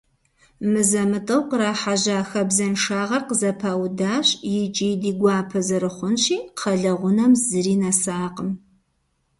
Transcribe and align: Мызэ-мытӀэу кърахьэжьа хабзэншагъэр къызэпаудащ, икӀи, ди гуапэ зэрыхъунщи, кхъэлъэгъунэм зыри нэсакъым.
Мызэ-мытӀэу 0.71 1.41
кърахьэжьа 1.49 2.27
хабзэншагъэр 2.29 3.23
къызэпаудащ, 3.27 4.27
икӀи, 4.59 4.91
ди 5.01 5.11
гуапэ 5.19 5.59
зэрыхъунщи, 5.67 6.37
кхъэлъэгъунэм 6.55 7.31
зыри 7.47 7.75
нэсакъым. 7.81 8.51